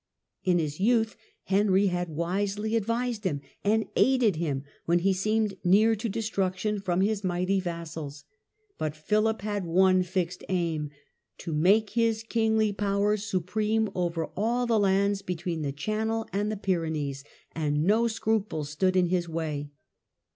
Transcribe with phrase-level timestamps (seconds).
[0.43, 5.95] In his youth Henry had wisely advised him and aided him when he seemed near
[5.95, 8.23] to destruction from his mighty vassals,
[8.79, 10.89] but Philip had one fixed aim,—
[11.41, 16.57] ^to make his kmgly power supreme over all the lands between the Channel and the
[16.57, 19.69] Pyrenees, and no scruples stood in his way.